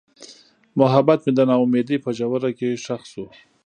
[0.79, 3.25] محبت مې د نا امیدۍ په ژوره کې ښخ شو.